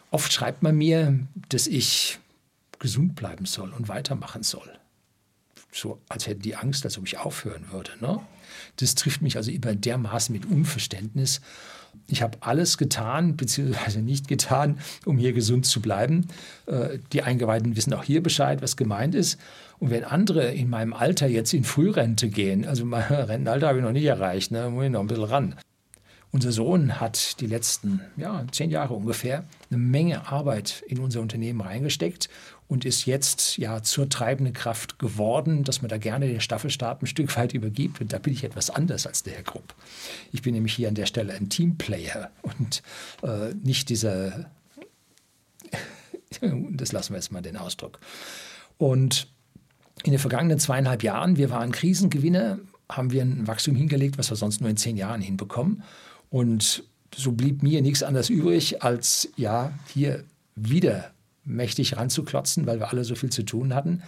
[0.09, 2.19] Oft schreibt man mir, dass ich
[2.79, 4.71] gesund bleiben soll und weitermachen soll
[5.75, 7.91] so als hätten die Angst, als ob ich aufhören würde.
[7.99, 8.19] Ne?
[8.77, 11.41] Das trifft mich also immer dermaßen mit Unverständnis.
[12.07, 16.27] Ich habe alles getan, beziehungsweise nicht getan, um hier gesund zu bleiben.
[16.65, 19.39] Äh, die Eingeweihten wissen auch hier Bescheid, was gemeint ist.
[19.79, 23.83] Und wenn andere in meinem Alter jetzt in Frührente gehen, also mein Rentenalter habe ich
[23.83, 25.55] noch nicht erreicht, ne, muss ich noch ein bisschen ran.
[26.31, 31.61] Unser Sohn hat die letzten ja, zehn Jahre ungefähr eine Menge Arbeit in unser Unternehmen
[31.61, 32.27] reingesteckt
[32.73, 37.05] und ist jetzt ja zur treibenden Kraft geworden, dass man da gerne den Staffelstab ein
[37.05, 38.01] Stück weit übergibt.
[38.01, 39.75] Und da bin ich etwas anders als der Herr Grupp.
[40.31, 42.81] Ich bin nämlich hier an der Stelle ein Teamplayer und
[43.21, 44.49] äh, nicht dieser,
[46.71, 47.99] das lassen wir jetzt mal den Ausdruck.
[48.79, 49.27] Und
[50.03, 52.57] in den vergangenen zweieinhalb Jahren, wir waren Krisengewinner,
[52.89, 55.83] haben wir ein Wachstum hingelegt, was wir sonst nur in zehn Jahren hinbekommen.
[56.31, 60.23] Und so blieb mir nichts anderes übrig, als ja, hier
[60.55, 61.12] wieder
[61.45, 64.03] mächtig ranzuklotzen, weil wir alle so viel zu tun hatten.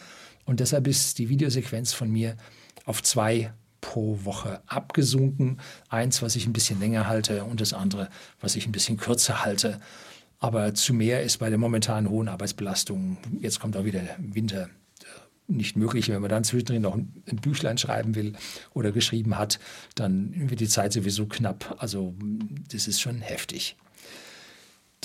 [0.46, 2.38] Und deshalb ist die Videosequenz von mir
[2.86, 5.60] auf zwei pro Woche abgesunken.
[5.90, 9.46] Eins, was ich ein bisschen länger halte und das andere, was ich ein bisschen kürzer
[9.46, 9.80] halte.
[10.40, 14.70] Aber zu mehr ist bei der momentanen hohen Arbeitsbelastung, jetzt kommt auch wieder Winter,
[15.48, 16.10] nicht möglich.
[16.10, 18.34] Wenn man dann zwischendrin noch ein Büchlein schreiben will
[18.74, 19.60] oder geschrieben hat,
[19.96, 21.76] dann wird die Zeit sowieso knapp.
[21.80, 22.16] Also
[22.72, 23.78] das ist schon heftig.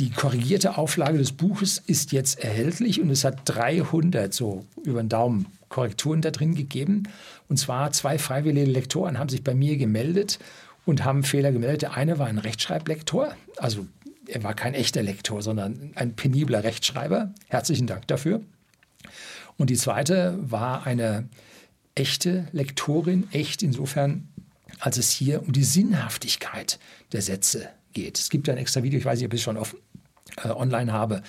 [0.00, 5.10] Die korrigierte Auflage des Buches ist jetzt erhältlich und es hat 300 so über den
[5.10, 7.02] Daumen Korrekturen da drin gegeben.
[7.50, 10.38] Und zwar zwei freiwillige Lektoren haben sich bei mir gemeldet
[10.86, 11.82] und haben Fehler gemeldet.
[11.82, 13.86] Der eine war ein Rechtschreiblektor, also
[14.26, 17.34] er war kein echter Lektor, sondern ein penibler Rechtschreiber.
[17.48, 18.40] Herzlichen Dank dafür.
[19.58, 21.28] Und die zweite war eine
[21.94, 24.28] echte Lektorin, echt insofern,
[24.78, 26.78] als es hier um die Sinnhaftigkeit
[27.12, 28.18] der Sätze geht.
[28.18, 29.76] Es gibt ein extra Video, ich weiß nicht, ob es schon auf,
[30.44, 31.22] online habe,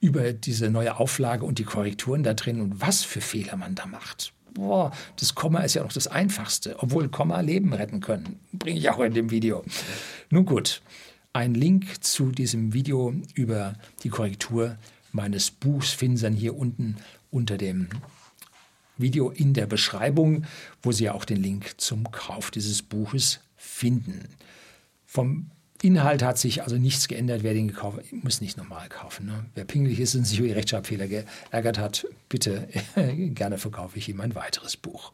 [0.00, 3.86] über diese neue Auflage und die Korrekturen da drin und was für Fehler man da
[3.86, 4.32] macht.
[4.54, 8.40] Boah, das Komma ist ja noch das Einfachste, obwohl Komma Leben retten können.
[8.52, 9.64] Bringe ich auch in dem Video.
[10.30, 10.82] Nun gut,
[11.32, 14.76] ein Link zu diesem Video über die Korrektur
[15.12, 16.96] meines Buchs finden Sie dann hier unten
[17.30, 17.88] unter dem
[18.96, 20.44] Video in der Beschreibung,
[20.82, 24.28] wo Sie auch den Link zum Kauf dieses Buches finden.
[25.06, 25.50] Vom
[25.82, 27.42] Inhalt hat sich also nichts geändert.
[27.42, 29.26] Wer den gekauft hat, muss nicht normal kaufen.
[29.26, 29.46] Ne?
[29.54, 32.68] Wer pingelig ist und sich über die Rechtschreibfehler geärgert hat, bitte
[33.34, 35.12] gerne verkaufe ich ihm ein weiteres Buch.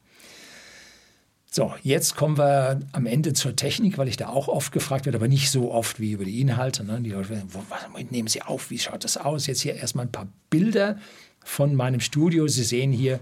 [1.51, 5.19] So, jetzt kommen wir am Ende zur Technik, weil ich da auch oft gefragt werde,
[5.19, 6.83] aber nicht so oft wie über die Inhalte.
[6.83, 7.01] Ne?
[7.01, 8.71] Die Leute sagen, was nehmen Sie auf?
[8.71, 9.47] Wie schaut das aus?
[9.47, 10.99] Jetzt hier erstmal ein paar Bilder
[11.45, 12.49] von meinem Studio.
[12.49, 13.21] Sie sehen hier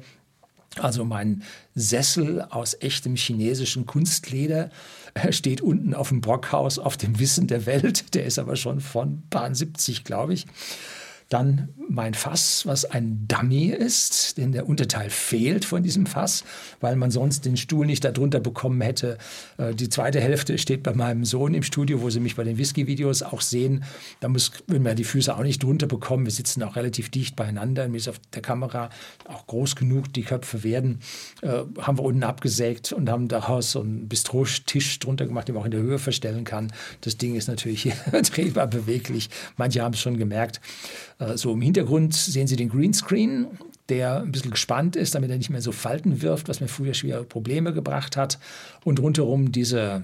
[0.79, 1.43] also mein
[1.75, 4.71] Sessel aus echtem chinesischen Kunstleder
[5.31, 8.15] steht unten auf dem Brockhaus auf dem Wissen der Welt.
[8.15, 10.47] Der ist aber schon von paar 70, glaube ich.
[11.33, 16.45] Dann mein Fass, was ein Dummy ist, denn der Unterteil fehlt von diesem Fass,
[16.81, 19.17] weil man sonst den Stuhl nicht darunter bekommen hätte.
[19.57, 22.59] Äh, die zweite Hälfte steht bei meinem Sohn im Studio, wo Sie mich bei den
[22.59, 23.85] Whisky-Videos auch sehen.
[24.21, 26.27] Da muss, würden wir die Füße auch nicht drunter bekommen.
[26.27, 27.89] Wir sitzen auch relativ dicht beieinander.
[27.89, 28.91] Mir ist auf der Kamera
[29.27, 31.01] auch groß genug, die Köpfe werden.
[31.41, 35.63] Äh, haben wir unten abgesägt und haben daraus so einen Bistro-Tisch drunter gemacht, den man
[35.63, 36.73] auch in der Höhe verstellen kann.
[37.01, 37.91] Das Ding ist natürlich
[38.35, 39.31] drehbar beweglich.
[39.57, 40.61] Manche haben es schon gemerkt.
[41.23, 43.47] Äh, so im Hintergrund sehen Sie den Greenscreen,
[43.89, 46.95] der ein bisschen gespannt ist, damit er nicht mehr so Falten wirft, was mir früher
[46.95, 48.39] schwere Probleme gebracht hat.
[48.85, 50.03] Und rundherum diese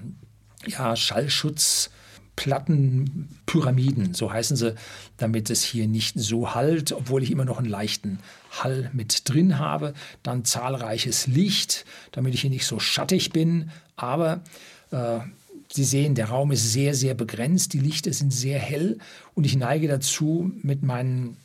[0.67, 1.89] ja, Schallschutz.
[4.13, 4.75] So heißen sie,
[5.17, 8.19] damit es hier nicht so hallt, obwohl ich immer noch einen leichten
[8.51, 9.93] Hall mit drin habe.
[10.23, 13.71] Dann zahlreiches Licht, damit ich hier nicht so schattig bin.
[13.97, 14.41] Aber
[14.91, 15.19] äh,
[15.71, 18.97] Sie sehen, der Raum ist sehr, sehr begrenzt, die Lichter sind sehr hell
[19.35, 21.37] und ich neige dazu, mit meinen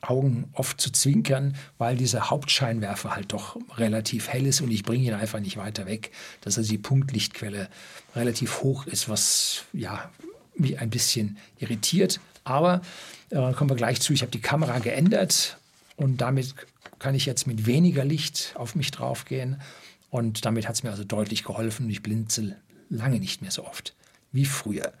[0.00, 5.04] Augen oft zu zwinkern, weil dieser Hauptscheinwerfer halt doch relativ hell ist und ich bringe
[5.04, 7.68] ihn einfach nicht weiter weg, dass also die Punktlichtquelle
[8.14, 10.10] relativ hoch ist, was ja
[10.56, 12.20] mich ein bisschen irritiert.
[12.44, 12.82] Aber
[13.30, 15.56] äh, kommen wir gleich zu, ich habe die Kamera geändert
[15.96, 16.54] und damit
[16.98, 19.60] kann ich jetzt mit weniger Licht auf mich draufgehen
[20.10, 21.88] und damit hat es mir also deutlich geholfen.
[21.88, 22.56] Ich blinzel
[22.92, 23.94] lange nicht mehr so oft
[24.32, 24.92] wie früher.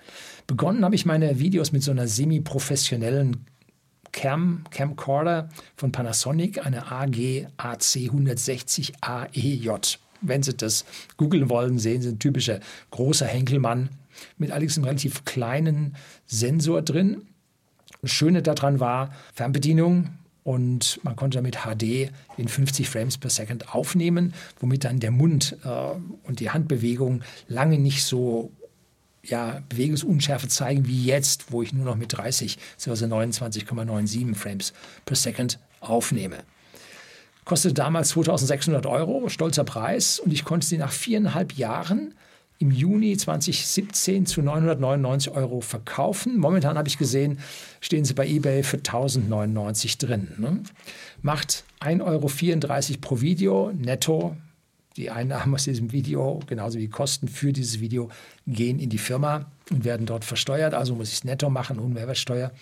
[0.46, 3.46] Begonnen habe ich meine Videos mit so einer semi-professionellen
[4.12, 9.96] Cam, Camcorder von Panasonic, eine AG AC 160 AEJ.
[10.20, 10.84] Wenn Sie das
[11.16, 13.88] googeln wollen, sehen Sie ein typischer großer Henkelmann
[14.36, 17.22] mit allerdings einem relativ kleinen Sensor drin.
[18.02, 20.10] Das Schöne daran war Fernbedienung,
[20.44, 25.56] und man konnte damit HD in 50 Frames per Second aufnehmen, womit dann der Mund
[25.64, 25.68] äh,
[26.24, 28.50] und die Handbewegung lange nicht so
[29.24, 34.72] ja, Bewegungsunschärfe zeigen wie jetzt, wo ich nur noch mit 30, also 29,97 Frames
[35.04, 36.38] per Second aufnehme.
[37.44, 42.14] Kostete damals 2600 Euro, stolzer Preis, und ich konnte sie nach viereinhalb Jahren
[42.62, 46.38] im Juni 2017 zu 999 Euro verkaufen.
[46.38, 47.40] Momentan habe ich gesehen,
[47.80, 50.28] stehen sie bei eBay für 1099 drin.
[50.38, 50.60] Ne?
[51.22, 54.36] Macht 1,34 Euro pro Video netto.
[54.96, 58.10] Die Einnahmen aus diesem Video, genauso wie die Kosten für dieses Video,
[58.46, 60.74] gehen in die Firma und werden dort versteuert.
[60.74, 62.52] Also muss ich es netto machen und Mehrwertsteuer.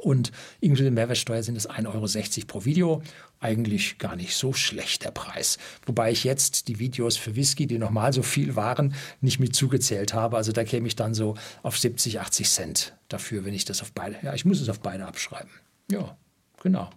[0.00, 3.02] Und inklusive Mehrwertsteuer sind es 1,60 Euro pro Video.
[3.40, 5.58] Eigentlich gar nicht so schlecht der Preis.
[5.86, 10.14] Wobei ich jetzt die Videos für Whisky, die nochmal so viel waren, nicht mit zugezählt
[10.14, 10.36] habe.
[10.36, 13.92] Also da käme ich dann so auf 70, 80 Cent dafür, wenn ich das auf
[13.92, 15.50] beide, ja, ich muss es auf beide abschreiben.
[15.90, 16.16] Ja,
[16.62, 16.90] genau.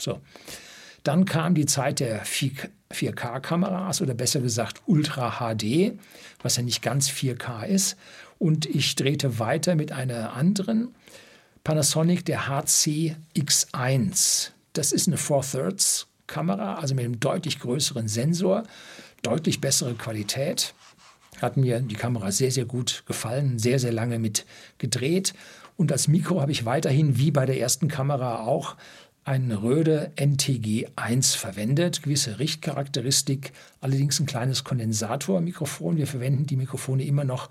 [0.00, 0.20] So.
[1.02, 5.98] Dann kam die Zeit der 4K-Kameras oder besser gesagt Ultra HD,
[6.42, 7.96] was ja nicht ganz 4K ist.
[8.38, 10.94] Und ich drehte weiter mit einer anderen
[11.64, 14.50] Panasonic der HC X1.
[14.72, 18.64] Das ist eine 4 Thirds Kamera, also mit einem deutlich größeren Sensor,
[19.22, 20.74] deutlich bessere Qualität.
[21.40, 24.44] Hat mir die Kamera sehr, sehr gut gefallen, sehr, sehr lange mit
[24.78, 25.34] gedreht.
[25.76, 28.76] Und als Mikro habe ich weiterhin, wie bei der ersten Kamera auch,
[29.24, 35.96] ein Röde NTG1 verwendet, gewisse Richtcharakteristik, allerdings ein kleines Kondensatormikrofon.
[35.96, 37.48] Wir verwenden die Mikrofone immer noch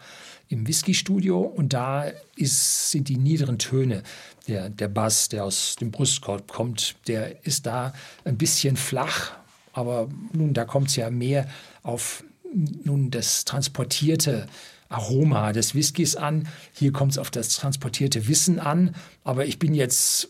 [0.51, 4.03] im Whisky-Studio und da ist, sind die niederen Töne,
[4.47, 7.93] der, der Bass, der aus dem Brustkorb kommt, der ist da
[8.25, 9.31] ein bisschen flach,
[9.73, 11.47] aber nun, da kommt es ja mehr
[11.83, 14.47] auf nun das transportierte
[14.89, 16.49] Aroma des Whiskys an.
[16.73, 18.93] Hier kommt es auf das transportierte Wissen an.
[19.23, 20.27] Aber ich bin jetzt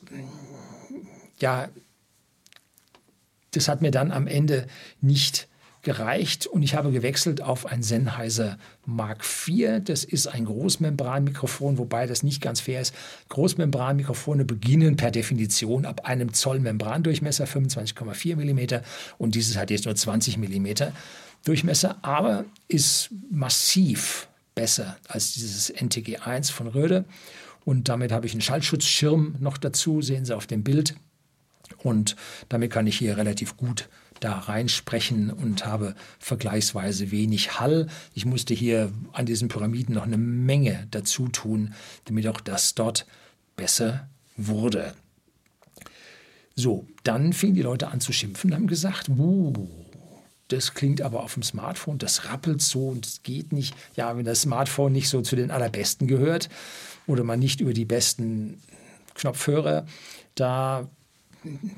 [1.42, 1.70] ja,
[3.52, 4.68] das hat mir dann am Ende
[5.02, 5.48] nicht
[5.82, 9.82] gereicht und ich habe gewechselt auf ein Sennheiser Mark IV.
[9.84, 12.94] Das ist ein Großmembranmikrofon, wobei das nicht ganz fair ist.
[13.30, 18.84] Großmembranmikrofone beginnen per Definition ab einem Zoll Membrandurchmesser, 25,4 mm
[19.18, 20.68] und dieses hat jetzt nur 20 mm
[21.44, 27.06] Durchmesser, aber ist massiv besser als dieses NTG1 von Röde
[27.66, 30.96] und damit habe ich einen Schallschutzschirm noch dazu, sehen Sie auf dem Bild.
[31.84, 32.16] Und
[32.50, 33.88] damit kann ich hier relativ gut
[34.22, 37.88] da reinsprechen und habe vergleichsweise wenig Hall.
[38.14, 41.74] Ich musste hier an diesen Pyramiden noch eine Menge dazu tun,
[42.06, 43.06] damit auch das dort
[43.58, 44.08] besser
[44.38, 44.94] wurde.
[46.56, 49.68] So, dann fingen die Leute an zu schimpfen und haben gesagt, uh,
[50.50, 53.74] das klingt aber auf dem Smartphone, das rappelt so und es geht nicht.
[53.96, 56.50] Ja, wenn das Smartphone nicht so zu den allerbesten gehört
[57.08, 58.62] oder man nicht über die besten
[59.16, 59.86] Knopfhörer
[60.36, 60.88] da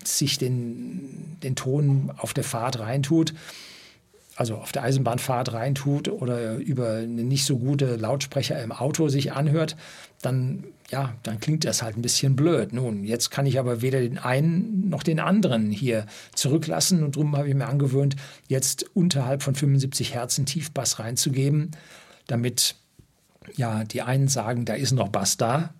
[0.03, 3.33] sich den, den Ton auf der Fahrt reintut,
[4.35, 9.31] also auf der Eisenbahnfahrt reintut oder über eine nicht so gute Lautsprecher im Auto sich
[9.31, 9.75] anhört,
[10.21, 12.73] dann, ja, dann klingt das halt ein bisschen blöd.
[12.73, 17.35] Nun, jetzt kann ich aber weder den einen noch den anderen hier zurücklassen und darum
[17.37, 18.15] habe ich mir angewöhnt,
[18.47, 21.71] jetzt unterhalb von 75 Hertz einen Tiefbass reinzugeben,
[22.27, 22.75] damit
[23.55, 25.73] ja, die einen sagen, da ist noch Bass da,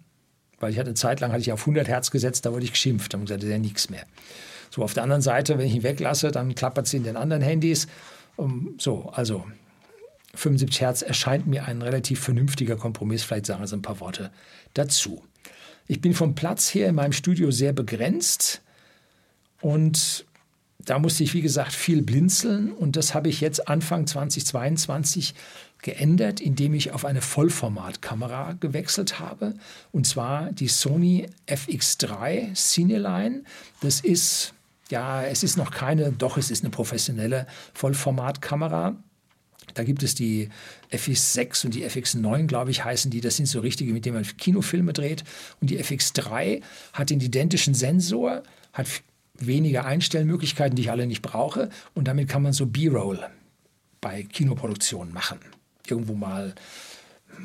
[0.63, 2.71] weil ich hatte eine Zeit lang hatte ich auf 100 Hertz gesetzt, da wurde ich
[2.71, 4.05] geschimpft, da habe ich gesagt, das ist ja nichts mehr.
[4.71, 7.43] So, auf der anderen Seite, wenn ich ihn weglasse, dann klappert es in den anderen
[7.43, 7.87] Handys.
[8.37, 9.45] Um, so, also
[10.33, 13.23] 75 Hertz erscheint mir ein relativ vernünftiger Kompromiss.
[13.23, 14.31] Vielleicht sagen Sie ein paar Worte
[14.73, 15.21] dazu.
[15.87, 18.61] Ich bin vom Platz her in meinem Studio sehr begrenzt
[19.61, 20.25] und
[20.79, 25.35] da musste ich, wie gesagt, viel blinzeln und das habe ich jetzt Anfang 2022
[25.83, 29.53] geändert, indem ich auf eine Vollformatkamera gewechselt habe.
[29.91, 33.43] Und zwar die Sony FX3 Cineline.
[33.81, 34.53] Das ist,
[34.89, 38.95] ja, es ist noch keine, doch, es ist eine professionelle Vollformatkamera.
[39.75, 40.49] Da gibt es die
[40.91, 43.21] FX6 und die FX9, glaube ich, heißen die.
[43.21, 45.23] Das sind so richtige, mit denen man Kinofilme dreht.
[45.61, 46.61] Und die FX3
[46.93, 48.87] hat den identischen Sensor, hat
[49.35, 51.69] weniger Einstellmöglichkeiten, die ich alle nicht brauche.
[51.93, 53.19] Und damit kann man so B-Roll
[53.99, 55.39] bei Kinoproduktionen machen
[55.87, 56.55] irgendwo mal,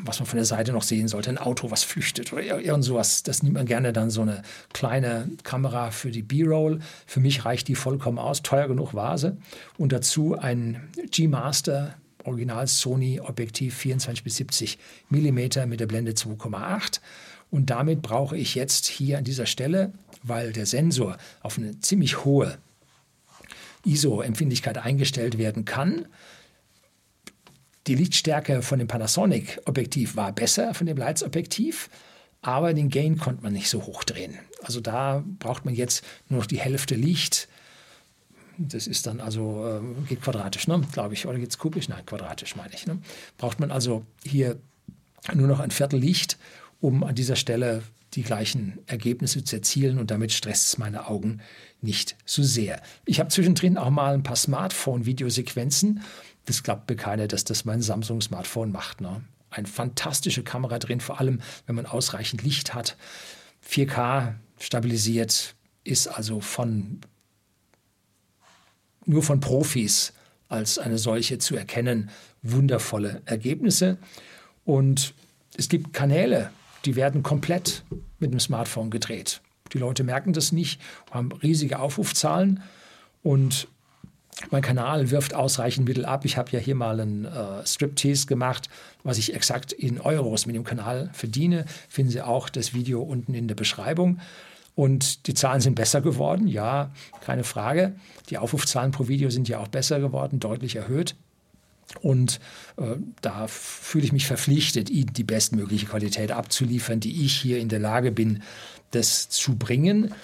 [0.05, 3.22] was man von der Seite noch sehen sollte, ein Auto, was flüchtet oder irgend sowas.
[3.22, 6.81] Das nimmt man gerne dann so eine kleine Kamera für die B-Roll.
[7.07, 9.37] Für mich reicht die vollkommen aus, teuer genug war sie.
[9.77, 17.01] Und dazu ein G-Master Original Sony Objektiv 24 bis 70 mm mit der Blende 2,8.
[17.51, 22.24] Und damit brauche ich jetzt hier an dieser Stelle, weil der Sensor auf eine ziemlich
[22.24, 22.59] hohe
[23.85, 26.07] ISO-Empfindlichkeit eingestellt werden kann,
[27.88, 31.88] die Lichtstärke von dem Panasonic-Objektiv war besser, von dem Leitsobjektiv,
[32.42, 34.38] aber den Gain konnte man nicht so hoch drehen.
[34.62, 37.48] Also da braucht man jetzt nur noch die Hälfte Licht.
[38.59, 40.81] Das ist dann also, äh, geht quadratisch, ne?
[40.92, 41.88] glaube ich, oder geht es kubisch?
[41.88, 42.87] Nein, quadratisch meine ich.
[42.87, 42.98] Ne?
[43.38, 44.59] Braucht man also hier
[45.33, 46.38] nur noch ein Viertel Licht,
[46.81, 47.83] um an dieser Stelle
[48.14, 51.40] die gleichen Ergebnisse zu erzielen und damit stresst es meine Augen
[51.81, 52.81] nicht so sehr.
[53.05, 56.01] Ich habe zwischendrin auch mal ein paar Smartphone-Videosequenzen
[56.49, 59.03] das glaubt mir keiner, dass das mein Samsung-Smartphone macht.
[59.03, 59.23] Ne?
[59.51, 62.97] Eine fantastische Kamera drin, vor allem wenn man ausreichend Licht hat.
[63.68, 67.01] 4K stabilisiert, ist also von
[69.05, 70.14] nur von Profis
[70.49, 72.09] als eine solche zu erkennen.
[72.42, 73.99] Wundervolle Ergebnisse.
[74.64, 75.12] Und
[75.55, 76.51] es gibt Kanäle,
[76.85, 77.85] die werden komplett
[78.19, 79.41] mit dem Smartphone gedreht.
[79.73, 82.62] Die Leute merken das nicht, haben riesige Aufrufzahlen
[83.23, 83.69] und
[84.51, 86.25] mein Kanal wirft ausreichend Mittel ab.
[86.25, 88.69] Ich habe ja hier mal einen äh, Striptease gemacht,
[89.03, 91.64] was ich exakt in Euros mit dem Kanal verdiene.
[91.88, 94.21] Finden Sie auch das Video unten in der Beschreibung.
[94.77, 97.97] Und die Zahlen sind besser geworden, ja, keine Frage.
[98.31, 101.17] Die Aufrufzahlen pro Video sind ja auch besser geworden, deutlich erhöht.
[102.01, 102.40] Und
[102.77, 107.68] äh, da fühle ich mich verpflichtet, Ihnen die bestmögliche Qualität abzuliefern, die ich hier in
[107.68, 108.42] der Lage bin,
[108.90, 110.14] das zu bringen.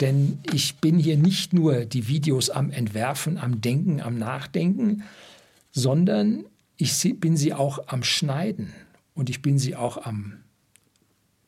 [0.00, 5.04] Denn ich bin hier nicht nur die Videos am Entwerfen, am Denken, am Nachdenken,
[5.70, 6.44] sondern
[6.76, 8.72] ich bin sie auch am Schneiden
[9.14, 10.40] und ich bin sie auch am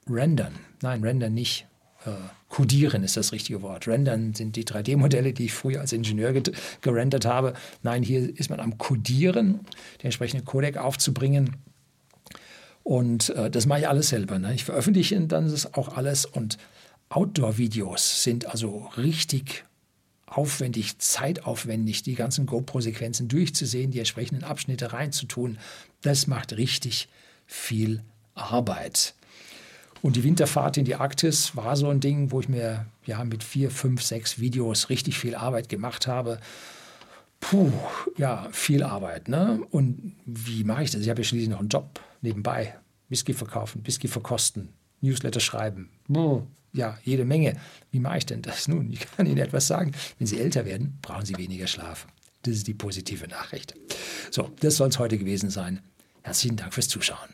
[0.09, 0.55] Rendern.
[0.83, 1.67] Nein, Rendern nicht.
[2.05, 2.11] Äh,
[2.49, 3.89] Codieren ist das richtige Wort.
[3.89, 6.33] Rendern sind die 3D-Modelle, die ich früher als Ingenieur
[6.81, 7.55] gerendert habe.
[7.83, 9.61] Nein, hier ist man am Codieren,
[9.99, 11.57] den entsprechenden Codec aufzubringen.
[12.85, 14.39] Und äh, das mache ich alles selber.
[14.39, 14.55] Ne?
[14.55, 16.59] Ich veröffentliche dann das auch alles und
[17.09, 19.65] Outdoor-Videos sind also richtig
[20.27, 25.59] aufwendig, zeitaufwendig, die ganzen GoPro-Sequenzen durchzusehen, die entsprechenden Abschnitte reinzutun.
[26.03, 27.09] Das macht richtig
[27.47, 28.03] viel
[28.35, 29.15] Arbeit.
[30.05, 33.43] Und die Winterfahrt in die Arktis war so ein Ding, wo ich mir ja mit
[33.43, 36.41] vier, fünf, sechs Videos richtig viel Arbeit gemacht habe.
[37.41, 37.73] Puh,
[38.19, 39.29] ja, viel Arbeit.
[39.29, 39.63] Ne?
[39.71, 41.01] Und wie mache ich das?
[41.01, 42.75] Ich habe ja schließlich noch einen Job nebenbei.
[43.09, 44.69] Whisky verkaufen, Whisky verkosten,
[45.01, 45.89] Newsletter schreiben.
[46.75, 47.57] Ja, jede Menge.
[47.91, 48.93] Wie mache ich denn das nun?
[48.93, 49.93] Ich kann Ihnen etwas sagen.
[50.19, 52.07] Wenn Sie älter werden, brauchen Sie weniger Schlaf.
[52.43, 53.75] Das ist die positive Nachricht.
[54.31, 55.81] So, das soll es heute gewesen sein.
[56.21, 57.31] Herzlichen Dank fürs Zuschauen.